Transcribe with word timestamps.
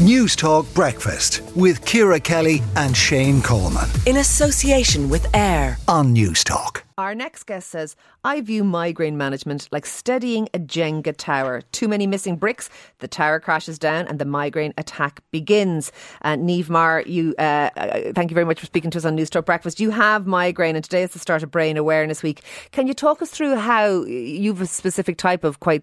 Newstalk 0.00 0.72
Breakfast 0.74 1.40
with 1.56 1.82
Ciara 1.86 2.20
Kelly 2.20 2.62
and 2.76 2.94
Shane 2.94 3.40
Coleman. 3.40 3.88
In 4.04 4.18
association 4.18 5.08
with 5.08 5.26
AIR 5.34 5.78
on 5.88 6.14
Newstalk. 6.14 6.82
Our 6.98 7.14
next 7.14 7.44
guest 7.44 7.70
says, 7.70 7.96
I 8.22 8.42
view 8.42 8.62
migraine 8.62 9.16
management 9.16 9.68
like 9.72 9.86
steadying 9.86 10.50
a 10.52 10.58
Jenga 10.58 11.14
tower. 11.16 11.62
Too 11.72 11.88
many 11.88 12.06
missing 12.06 12.36
bricks, 12.36 12.68
the 12.98 13.08
tower 13.08 13.40
crashes 13.40 13.78
down 13.78 14.06
and 14.06 14.18
the 14.18 14.26
migraine 14.26 14.74
attack 14.76 15.22
begins. 15.30 15.90
And 16.20 16.42
uh, 16.42 16.44
Neve 16.44 16.68
Maher, 16.68 17.02
you, 17.06 17.34
uh, 17.38 17.70
uh, 17.74 18.12
thank 18.14 18.30
you 18.30 18.34
very 18.34 18.44
much 18.44 18.60
for 18.60 18.66
speaking 18.66 18.90
to 18.90 18.98
us 18.98 19.06
on 19.06 19.16
Newstalk 19.16 19.46
Breakfast. 19.46 19.80
You 19.80 19.92
have 19.92 20.26
migraine 20.26 20.76
and 20.76 20.84
today 20.84 21.04
is 21.04 21.14
the 21.14 21.18
start 21.18 21.42
of 21.42 21.50
Brain 21.50 21.78
Awareness 21.78 22.22
Week. 22.22 22.42
Can 22.70 22.86
you 22.86 22.92
talk 22.92 23.22
us 23.22 23.30
through 23.30 23.56
how 23.56 24.02
you've 24.04 24.60
a 24.60 24.66
specific 24.66 25.16
type 25.16 25.42
of 25.42 25.60
quite 25.60 25.82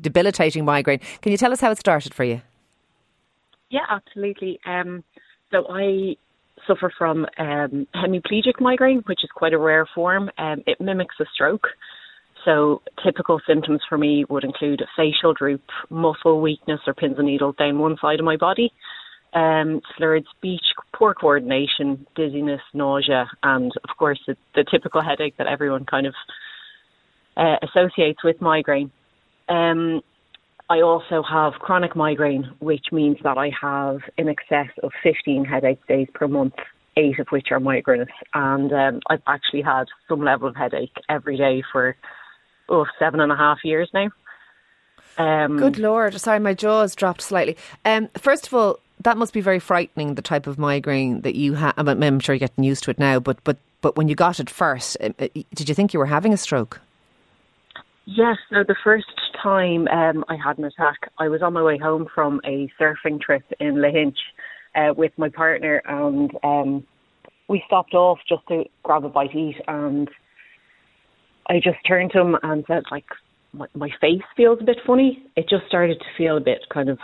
debilitating 0.00 0.64
migraine? 0.64 1.00
Can 1.22 1.32
you 1.32 1.38
tell 1.38 1.52
us 1.52 1.60
how 1.60 1.72
it 1.72 1.78
started 1.78 2.14
for 2.14 2.22
you? 2.22 2.40
Yeah, 3.70 3.86
absolutely. 3.88 4.60
Um, 4.66 5.02
so 5.50 5.64
I 5.70 6.16
suffer 6.66 6.92
from 6.96 7.26
um, 7.38 7.86
hemiplegic 7.94 8.60
migraine, 8.60 9.02
which 9.06 9.22
is 9.22 9.30
quite 9.34 9.52
a 9.52 9.58
rare 9.58 9.86
form. 9.94 10.30
Um, 10.38 10.62
it 10.66 10.80
mimics 10.80 11.16
a 11.20 11.24
stroke. 11.34 11.66
So 12.44 12.82
typical 13.04 13.40
symptoms 13.46 13.80
for 13.88 13.98
me 13.98 14.24
would 14.28 14.44
include 14.44 14.80
a 14.80 14.86
facial 14.96 15.34
droop, 15.34 15.62
muscle 15.90 16.40
weakness 16.40 16.80
or 16.86 16.94
pins 16.94 17.16
and 17.18 17.26
needles 17.26 17.56
down 17.56 17.78
one 17.78 17.96
side 18.00 18.20
of 18.20 18.24
my 18.24 18.36
body, 18.36 18.72
um, 19.34 19.80
slurred 19.96 20.24
speech, 20.36 20.62
poor 20.94 21.12
coordination, 21.12 22.06
dizziness, 22.14 22.60
nausea, 22.72 23.26
and 23.42 23.72
of 23.82 23.96
course 23.98 24.20
the, 24.28 24.36
the 24.54 24.64
typical 24.70 25.02
headache 25.02 25.34
that 25.38 25.48
everyone 25.48 25.84
kind 25.84 26.06
of 26.06 26.14
uh, 27.36 27.56
associates 27.62 28.22
with 28.22 28.40
migraine. 28.40 28.92
Um, 29.48 30.02
I 30.68 30.80
also 30.80 31.22
have 31.22 31.54
chronic 31.54 31.94
migraine, 31.94 32.50
which 32.58 32.86
means 32.90 33.18
that 33.22 33.38
I 33.38 33.50
have 33.60 34.00
in 34.16 34.28
excess 34.28 34.68
of 34.82 34.92
15 35.02 35.44
headache 35.44 35.84
days 35.86 36.08
per 36.12 36.26
month, 36.26 36.54
eight 36.96 37.18
of 37.20 37.28
which 37.28 37.48
are 37.52 37.60
migraines. 37.60 38.08
And 38.34 38.72
um, 38.72 39.00
I've 39.08 39.22
actually 39.26 39.62
had 39.62 39.84
some 40.08 40.22
level 40.22 40.48
of 40.48 40.56
headache 40.56 40.96
every 41.08 41.36
day 41.36 41.62
for 41.70 41.96
oh, 42.68 42.86
seven 42.98 43.20
and 43.20 43.30
a 43.30 43.36
half 43.36 43.58
years 43.64 43.88
now. 43.94 44.10
Um, 45.18 45.56
Good 45.56 45.78
Lord. 45.78 46.18
Sorry, 46.20 46.40
my 46.40 46.52
jaws 46.52 46.94
dropped 46.94 47.22
slightly. 47.22 47.56
Um, 47.84 48.08
first 48.18 48.48
of 48.48 48.54
all, 48.54 48.80
that 49.00 49.16
must 49.16 49.32
be 49.32 49.40
very 49.40 49.60
frightening, 49.60 50.14
the 50.14 50.22
type 50.22 50.46
of 50.46 50.58
migraine 50.58 51.20
that 51.20 51.36
you 51.36 51.54
have. 51.54 51.74
I'm 51.76 52.20
sure 52.20 52.34
you're 52.34 52.40
getting 52.40 52.64
used 52.64 52.84
to 52.84 52.90
it 52.90 52.98
now, 52.98 53.20
but, 53.20 53.42
but, 53.44 53.56
but 53.82 53.96
when 53.96 54.08
you 54.08 54.14
got 54.14 54.40
it 54.40 54.50
first, 54.50 54.96
uh, 55.00 55.10
uh, 55.18 55.28
did 55.54 55.68
you 55.68 55.74
think 55.74 55.92
you 55.92 56.00
were 56.00 56.06
having 56.06 56.32
a 56.32 56.36
stroke? 56.36 56.80
Yes, 58.06 58.36
so 58.50 58.62
the 58.62 58.76
first 58.84 59.06
time 59.46 59.86
um, 59.88 60.24
I 60.28 60.36
had 60.36 60.58
an 60.58 60.64
attack, 60.64 61.10
I 61.18 61.28
was 61.28 61.40
on 61.40 61.52
my 61.52 61.62
way 61.62 61.78
home 61.78 62.08
from 62.12 62.40
a 62.44 62.68
surfing 62.80 63.20
trip 63.20 63.44
in 63.60 63.76
Lahinch 63.76 64.16
uh, 64.74 64.92
with 64.94 65.12
my 65.16 65.28
partner, 65.28 65.80
and 65.86 66.32
um, 66.42 66.86
we 67.48 67.62
stopped 67.66 67.94
off 67.94 68.18
just 68.28 68.42
to 68.48 68.64
grab 68.82 69.04
a 69.04 69.08
bite 69.08 69.32
to 69.32 69.38
eat. 69.38 69.56
And 69.68 70.10
I 71.48 71.60
just 71.62 71.78
turned 71.86 72.10
to 72.12 72.20
him 72.20 72.36
and 72.42 72.64
said, 72.66 72.82
like, 72.90 73.06
my, 73.52 73.66
my 73.74 73.90
face 74.00 74.22
feels 74.36 74.58
a 74.60 74.64
bit 74.64 74.78
funny. 74.84 75.22
It 75.36 75.48
just 75.48 75.66
started 75.68 76.00
to 76.00 76.06
feel 76.18 76.36
a 76.36 76.40
bit 76.40 76.62
kind 76.72 76.88
of 76.88 76.98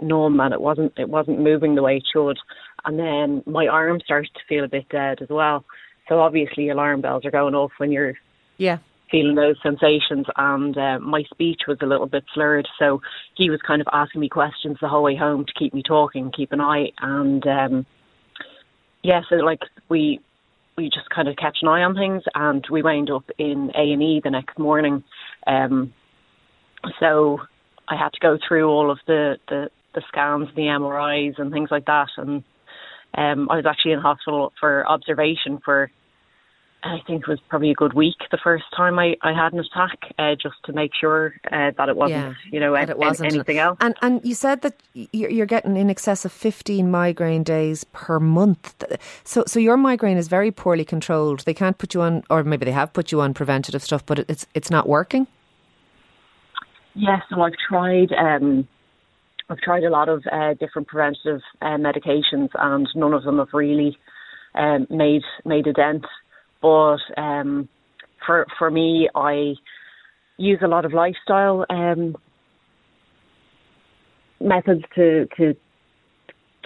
numb, 0.00 0.38
and 0.40 0.52
it 0.52 0.60
wasn't 0.60 0.92
it 0.98 1.08
wasn't 1.08 1.40
moving 1.40 1.74
the 1.74 1.82
way 1.82 1.96
it 1.96 2.04
should. 2.12 2.36
And 2.84 2.98
then 2.98 3.42
my 3.46 3.66
arm 3.66 4.00
started 4.04 4.30
to 4.34 4.40
feel 4.48 4.64
a 4.64 4.68
bit 4.68 4.88
dead 4.90 5.22
as 5.22 5.28
well. 5.30 5.64
So 6.08 6.20
obviously, 6.20 6.68
alarm 6.68 7.00
bells 7.00 7.24
are 7.24 7.30
going 7.30 7.54
off 7.54 7.72
when 7.78 7.90
you're 7.90 8.14
yeah 8.58 8.78
feeling 9.10 9.34
those 9.34 9.56
sensations 9.62 10.26
and 10.36 10.76
uh, 10.76 10.98
my 10.98 11.22
speech 11.32 11.62
was 11.68 11.78
a 11.82 11.86
little 11.86 12.06
bit 12.06 12.24
slurred 12.34 12.66
so 12.78 13.00
he 13.36 13.50
was 13.50 13.60
kind 13.66 13.80
of 13.80 13.86
asking 13.92 14.20
me 14.20 14.28
questions 14.28 14.76
the 14.80 14.88
whole 14.88 15.02
way 15.02 15.16
home 15.16 15.44
to 15.44 15.52
keep 15.58 15.72
me 15.72 15.82
talking 15.82 16.30
keep 16.32 16.52
an 16.52 16.60
eye 16.60 16.90
and 17.00 17.46
um 17.46 17.86
yeah 19.02 19.20
so 19.28 19.36
like 19.36 19.60
we 19.88 20.20
we 20.76 20.90
just 20.90 21.08
kind 21.08 21.28
of 21.28 21.36
kept 21.36 21.58
an 21.62 21.68
eye 21.68 21.82
on 21.82 21.94
things 21.94 22.22
and 22.34 22.66
we 22.70 22.82
wound 22.82 23.10
up 23.10 23.24
in 23.38 23.70
A&E 23.74 24.20
the 24.22 24.30
next 24.30 24.58
morning 24.58 25.02
um 25.46 25.92
so 27.00 27.38
I 27.88 27.96
had 27.96 28.12
to 28.12 28.20
go 28.20 28.38
through 28.46 28.68
all 28.68 28.90
of 28.90 28.98
the 29.06 29.36
the 29.48 29.70
the 29.94 30.02
scans 30.08 30.48
the 30.56 30.62
MRIs 30.62 31.38
and 31.38 31.52
things 31.52 31.70
like 31.70 31.86
that 31.86 32.08
and 32.16 32.42
um 33.16 33.48
I 33.50 33.56
was 33.56 33.66
actually 33.66 33.92
in 33.92 34.00
hospital 34.00 34.52
for 34.58 34.86
observation 34.86 35.60
for 35.64 35.90
I 36.86 37.00
think 37.06 37.22
it 37.22 37.28
was 37.28 37.40
probably 37.48 37.70
a 37.70 37.74
good 37.74 37.94
week 37.94 38.14
the 38.30 38.38
first 38.42 38.64
time 38.76 38.98
I, 38.98 39.16
I 39.22 39.32
had 39.32 39.52
an 39.52 39.58
attack, 39.58 39.98
uh, 40.18 40.34
just 40.40 40.54
to 40.64 40.72
make 40.72 40.92
sure 40.98 41.34
uh, 41.50 41.72
that 41.76 41.88
it 41.88 41.96
wasn't, 41.96 42.18
yeah, 42.18 42.34
you 42.52 42.60
know, 42.60 42.74
it 42.74 42.96
wasn't. 42.96 43.32
anything 43.32 43.58
else. 43.58 43.76
And 43.80 43.94
and 44.02 44.24
you 44.24 44.34
said 44.34 44.62
that 44.62 44.74
you're 44.94 45.46
getting 45.46 45.76
in 45.76 45.90
excess 45.90 46.24
of 46.24 46.32
15 46.32 46.90
migraine 46.90 47.42
days 47.42 47.84
per 47.84 48.20
month. 48.20 48.84
So 49.24 49.44
so 49.46 49.58
your 49.58 49.76
migraine 49.76 50.16
is 50.16 50.28
very 50.28 50.50
poorly 50.50 50.84
controlled. 50.84 51.40
They 51.40 51.54
can't 51.54 51.76
put 51.78 51.92
you 51.94 52.02
on, 52.02 52.22
or 52.30 52.44
maybe 52.44 52.64
they 52.64 52.72
have 52.72 52.92
put 52.92 53.10
you 53.10 53.20
on 53.20 53.34
preventative 53.34 53.82
stuff, 53.82 54.06
but 54.06 54.20
it's 54.20 54.46
it's 54.54 54.70
not 54.70 54.88
working. 54.88 55.26
Yes, 56.94 57.22
so 57.28 57.42
I've 57.42 57.58
tried. 57.68 58.12
Um, 58.12 58.68
I've 59.50 59.58
tried 59.58 59.84
a 59.84 59.90
lot 59.90 60.08
of 60.08 60.24
uh, 60.30 60.54
different 60.54 60.88
preventative 60.88 61.40
uh, 61.60 61.76
medications, 61.76 62.48
and 62.54 62.88
none 62.94 63.12
of 63.12 63.24
them 63.24 63.38
have 63.38 63.52
really 63.52 63.96
um, 64.54 64.86
made 64.90 65.22
made 65.44 65.66
a 65.66 65.72
dent. 65.72 66.04
But 66.66 66.98
um, 67.16 67.68
for 68.26 68.44
for 68.58 68.72
me, 68.72 69.08
I 69.14 69.54
use 70.36 70.58
a 70.64 70.66
lot 70.66 70.84
of 70.84 70.92
lifestyle 70.92 71.64
um, 71.70 72.16
methods 74.40 74.82
to 74.96 75.28
to 75.36 75.54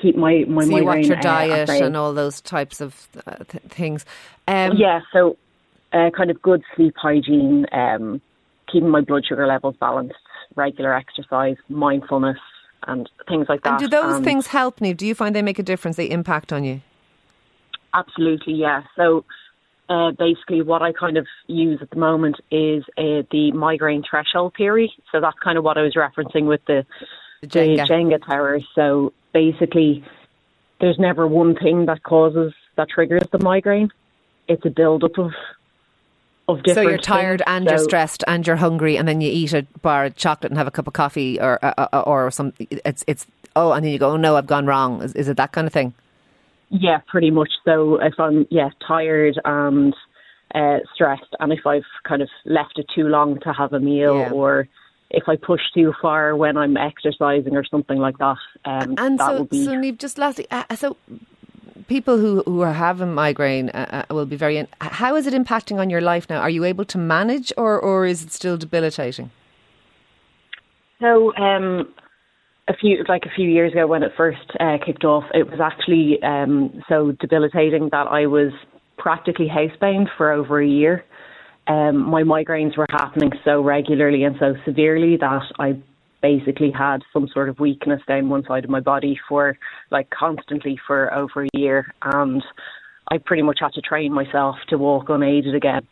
keep 0.01 0.17
my 0.17 0.45
my 0.49 0.65
so 0.65 0.79
you 0.79 0.87
watch 0.87 1.05
your 1.05 1.19
uh, 1.19 1.21
diet 1.21 1.69
and 1.69 1.99
all 1.99 2.15
those 2.15 2.41
types 2.41 2.81
of 2.81 3.09
uh, 3.27 3.45
th- 3.47 3.65
things. 3.65 4.07
Um, 4.49 4.73
yeah, 4.75 5.01
so 5.13 5.37
uh, 5.93 6.09
kind 6.17 6.31
of 6.31 6.41
good 6.41 6.63
sleep 6.75 6.95
hygiene, 6.97 7.67
um, 7.71 8.23
keeping 8.73 8.89
my 8.89 9.03
blood 9.03 9.27
sugar 9.29 9.47
levels 9.47 9.77
balanced, 9.79 10.15
regular 10.57 10.95
exercise, 10.95 11.57
mindfulness, 11.69 12.39
and 12.87 13.07
things 13.29 13.49
like 13.51 13.65
that. 13.65 13.73
And 13.73 13.79
do 13.81 13.89
those 13.89 14.25
things 14.25 14.47
help, 14.47 14.81
Neve? 14.81 14.97
Do 14.97 15.07
you 15.07 15.15
find 15.15 15.37
they 15.37 15.43
make 15.43 15.59
a 15.59 15.63
difference? 15.63 15.99
They 15.99 16.09
impact 16.09 16.55
on 16.55 16.65
you? 16.65 16.81
Absolutely, 17.93 18.55
yeah. 18.55 18.85
So 18.97 19.27
uh, 19.91 20.13
basically 20.13 20.63
what 20.63 20.83
I 20.83 20.93
kind 20.93 21.17
of 21.17 21.27
use 21.49 21.81
at 21.83 21.91
the 21.91 21.99
moment 21.99 22.37
is 22.51 22.85
uh, 22.97 23.27
the 23.33 23.51
migraine 23.53 24.05
threshold 24.09 24.55
theory. 24.57 24.93
So 25.11 25.21
that's 25.21 25.39
kind 25.43 25.59
of 25.59 25.65
what 25.65 25.77
I 25.77 25.83
was 25.83 25.95
referencing 25.95 26.47
with 26.47 26.65
the, 26.67 26.87
the 27.41 27.49
Jenga. 27.49 27.89
the 27.89 27.93
Jenga 27.93 28.25
tower. 28.25 28.61
So 28.77 29.13
basically, 29.35 30.05
there's 30.81 30.99
never 30.99 31.27
one 31.27 31.57
thing 31.57 31.87
that 31.87 32.05
causes 32.05 32.55
that 32.77 32.89
triggers 32.89 33.25
the 33.33 33.41
migraine. 33.41 33.91
It's 34.47 34.65
a 34.65 34.71
build-up 34.71 35.19
of 35.19 35.33
of 36.49 36.63
different. 36.63 36.87
So 36.87 36.89
you're 36.89 36.99
tired 36.99 37.41
things. 37.41 37.47
and 37.49 37.65
so, 37.65 37.71
you're 37.71 37.85
stressed 37.85 38.25
and 38.27 38.47
you're 38.47 38.57
hungry, 38.57 38.97
and 38.97 39.09
then 39.09 39.21
you 39.21 39.31
eat 39.31 39.53
a 39.53 39.67
bar 39.83 40.07
of 40.07 40.17
chocolate 40.17 40.53
and 40.53 40.59
have 40.59 40.67
a 40.67 40.71
cup 40.71 40.87
of 40.87 40.93
coffee 40.93 41.41
or 41.41 41.59
uh, 41.65 41.89
uh 41.93 42.03
or 42.07 42.31
some. 42.31 42.53
It's 42.59 43.05
it's 43.07 43.27
oh, 43.57 43.73
and 43.73 43.85
then 43.85 43.93
you 43.93 43.99
go, 43.99 44.11
oh 44.11 44.17
no, 44.17 44.37
I've 44.37 44.47
gone 44.47 44.67
wrong. 44.67 45.03
Is, 45.03 45.15
is 45.15 45.29
it 45.29 45.37
that 45.37 45.53
kind 45.53 45.67
of 45.67 45.73
thing? 45.73 45.95
Yeah, 46.71 46.99
pretty 47.09 47.31
much. 47.31 47.51
So 47.65 48.01
if 48.01 48.15
I'm 48.19 48.47
yeah 48.51 48.71
tired 48.87 49.41
and 49.45 49.95
uh, 50.55 50.79
stressed, 50.95 51.35
and 51.41 51.53
if 51.53 51.67
I've 51.67 51.83
kind 52.05 52.23
of 52.23 52.29
left 52.45 52.79
it 52.79 52.87
too 52.95 53.09
long 53.09 53.39
to 53.41 53.53
have 53.53 53.73
a 53.73 53.81
meal, 53.81 54.19
yeah. 54.19 54.31
or 54.31 54.69
if 55.11 55.25
I 55.29 55.37
push 55.37 55.61
too 55.75 55.93
far 56.01 56.37
when 56.37 56.57
I'm 56.57 56.77
exercising 56.77 57.57
or 57.57 57.65
something 57.65 57.99
like 57.99 58.19
that, 58.19 58.37
um, 58.65 58.95
and 58.99 59.19
that 59.19 59.27
so, 59.27 59.37
will 59.39 59.45
be. 59.45 59.65
So, 59.65 59.91
just 59.93 60.17
lastly, 60.17 60.47
uh, 60.51 60.77
so 60.77 60.97
people 61.89 62.19
who 62.19 62.43
who 62.47 62.61
are 62.61 62.73
having 62.73 63.13
migraine 63.13 63.71
uh, 63.71 64.05
uh, 64.09 64.15
will 64.15 64.27
be 64.27 64.37
very. 64.37 64.57
In, 64.57 64.69
how 64.81 65.17
is 65.17 65.27
it 65.27 65.35
impacting 65.35 65.79
on 65.79 65.91
your 65.91 66.01
life 66.01 66.31
now? 66.31 66.41
Are 66.41 66.51
you 66.51 66.65
able 66.65 66.85
to 66.85 66.99
manage, 66.99 67.53
or 67.57 67.81
or 67.81 68.07
is 68.07 68.23
it 68.23 68.31
still 68.31 68.57
debilitating? 68.57 69.31
So 71.01 71.35
um, 71.37 71.89
a 72.69 72.75
few 72.75 73.05
like 73.09 73.25
a 73.25 73.35
few 73.35 73.49
years 73.49 73.73
ago 73.73 73.87
when 73.87 74.03
it 74.03 74.13
first 74.17 74.51
uh, 74.61 74.79
kicked 74.85 75.05
off, 75.05 75.25
it 75.35 75.51
was 75.51 75.61
actually 75.61 76.23
um, 76.23 76.83
so 76.89 77.13
debilitating 77.13 77.89
that 77.91 78.07
I 78.07 78.27
was 78.27 78.53
practically 78.99 79.49
housebound 79.49 80.07
for 80.17 80.31
over 80.33 80.61
a 80.61 80.67
year. 80.67 81.05
Um, 81.67 81.99
my 81.99 82.23
migraines 82.23 82.77
were 82.77 82.87
happening 82.91 83.31
so 83.45 83.63
regularly 83.63 84.25
and 84.25 84.37
so 84.39 84.55
severely 84.65 85.17
that 85.19 85.43
I 85.59 85.81
basically 86.23 86.71
had 86.71 86.99
some 87.13 87.29
sort 87.33 87.49
of 87.49 87.59
weakness 87.61 88.01
down 88.07 88.29
one 88.29 88.45
side 88.45 88.65
of 88.65 88.71
my 88.71 88.81
body 88.81 89.19
for 89.29 89.57
like 89.91 90.11
constantly 90.11 90.79
for 90.87 91.13
over 91.15 91.45
a 91.45 91.49
year, 91.55 91.93
and 92.03 92.43
I 93.11 93.19
pretty 93.19 93.43
much 93.43 93.59
had 93.61 93.73
to 93.75 93.81
train 93.81 94.13
myself 94.13 94.57
to 94.69 94.79
walk 94.79 95.09
unaided 95.09 95.55
again. 95.55 95.87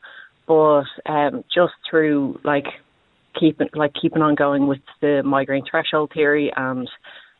But 0.47 0.85
um, 1.06 1.44
just 1.53 1.75
through 1.88 2.41
like 2.44 2.67
keeping 3.38 3.69
like 3.75 3.92
keeping 4.00 4.22
on 4.22 4.34
going 4.34 4.66
with 4.66 4.80
the 5.00 5.22
migraine 5.25 5.64
threshold 5.69 6.10
theory 6.14 6.52
and 6.56 6.88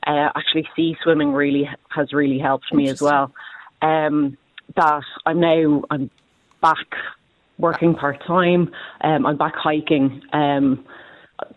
uh, 0.07 0.29
actually 0.35 0.67
sea 0.75 0.97
swimming 1.03 1.33
really 1.33 1.69
has 1.91 2.13
really 2.13 2.39
helped 2.39 2.73
me 2.73 2.89
as 2.89 3.01
well. 3.01 3.33
Um, 3.83 4.37
that 4.77 5.03
I'm 5.27 5.41
now 5.41 5.83
I'm 5.91 6.11
back 6.61 6.77
working 7.59 7.95
part 7.95 8.23
time. 8.27 8.71
Um, 9.03 9.27
I'm 9.27 9.37
back 9.37 9.55
hiking. 9.57 10.23
Um, 10.33 10.85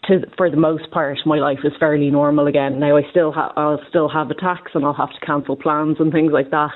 to 0.05 0.19
for 0.37 0.49
the 0.49 0.57
most 0.57 0.89
part, 0.91 1.17
my 1.25 1.37
life 1.37 1.59
is 1.63 1.73
fairly 1.79 2.11
normal 2.11 2.47
again. 2.47 2.79
Now 2.79 2.97
I 2.97 3.01
still 3.09 3.31
ha- 3.31 3.53
I'll 3.55 3.81
still 3.89 4.09
have 4.09 4.29
attacks 4.29 4.71
and 4.73 4.85
I'll 4.85 4.93
have 4.93 5.11
to 5.11 5.25
cancel 5.25 5.55
plans 5.55 5.97
and 5.99 6.11
things 6.11 6.31
like 6.31 6.51
that, 6.51 6.73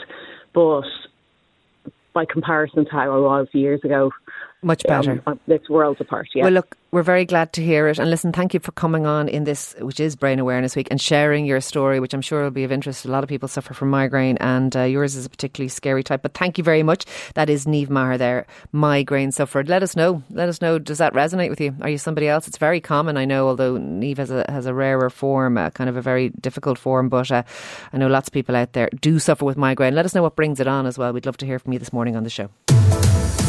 but 0.53 0.83
by 2.13 2.25
comparison 2.25 2.85
to 2.85 2.91
how 2.91 3.11
I 3.11 3.17
was 3.17 3.47
years 3.51 3.81
ago, 3.83 4.09
much 4.61 4.83
better. 4.87 5.21
Um, 5.27 5.39
it's 5.47 5.69
worlds 5.69 6.01
apart. 6.01 6.27
Yeah. 6.33 6.43
Well, 6.43 6.53
look, 6.53 6.77
we're 6.91 7.03
very 7.03 7.25
glad 7.25 7.53
to 7.53 7.63
hear 7.63 7.87
it. 7.87 7.99
And 7.99 8.09
listen, 8.09 8.31
thank 8.31 8.53
you 8.53 8.59
for 8.59 8.71
coming 8.71 9.05
on 9.05 9.27
in 9.27 9.43
this, 9.43 9.75
which 9.79 9.99
is 9.99 10.15
Brain 10.15 10.39
Awareness 10.39 10.75
Week, 10.75 10.87
and 10.89 10.99
sharing 10.99 11.45
your 11.45 11.59
story, 11.61 11.99
which 11.99 12.13
I'm 12.13 12.21
sure 12.21 12.43
will 12.43 12.51
be 12.51 12.63
of 12.63 12.71
interest. 12.71 13.05
A 13.05 13.11
lot 13.11 13.23
of 13.23 13.29
people 13.29 13.47
suffer 13.47 13.73
from 13.73 13.89
migraine, 13.89 14.37
and 14.37 14.75
uh, 14.75 14.83
yours 14.83 15.15
is 15.15 15.25
a 15.25 15.29
particularly 15.29 15.69
scary 15.69 16.03
type. 16.03 16.21
But 16.21 16.33
thank 16.33 16.57
you 16.57 16.63
very 16.63 16.83
much. 16.83 17.05
That 17.33 17.49
is 17.49 17.67
Neve 17.67 17.89
Maher 17.89 18.17
there, 18.17 18.47
migraine 18.71 19.31
sufferer. 19.31 19.63
Let 19.63 19.83
us 19.83 19.95
know. 19.95 20.23
Let 20.29 20.49
us 20.49 20.61
know. 20.61 20.79
Does 20.79 20.99
that 20.99 21.13
resonate 21.13 21.49
with 21.49 21.59
you? 21.59 21.75
Are 21.81 21.89
you 21.89 21.97
somebody 21.97 22.27
else? 22.27 22.47
It's 22.47 22.57
very 22.57 22.79
common, 22.79 23.17
I 23.17 23.25
know, 23.25 23.47
although 23.47 23.77
Neve 23.77 24.17
has 24.17 24.31
a, 24.31 24.45
has 24.47 24.65
a 24.65 24.73
rarer 24.73 25.09
form, 25.09 25.57
uh, 25.57 25.69
kind 25.71 25.89
of 25.89 25.97
a 25.97 26.01
very 26.01 26.29
difficult 26.29 26.77
form. 26.77 27.09
But 27.09 27.29
uh, 27.29 27.43
I 27.91 27.97
know 27.97 28.07
lots 28.07 28.29
of 28.29 28.33
people 28.33 28.55
out 28.55 28.73
there 28.73 28.89
do 29.01 29.19
suffer 29.19 29.43
with 29.43 29.57
migraine. 29.57 29.95
Let 29.95 30.05
us 30.05 30.15
know 30.15 30.23
what 30.23 30.35
brings 30.35 30.59
it 30.59 30.67
on 30.67 30.85
as 30.85 30.97
well. 30.97 31.11
We'd 31.11 31.25
love 31.25 31.37
to 31.37 31.45
hear 31.45 31.59
from 31.59 31.73
you 31.73 31.79
this 31.79 31.91
morning 31.91 32.15
on 32.15 32.23
the 32.23 32.29
show. 32.29 32.49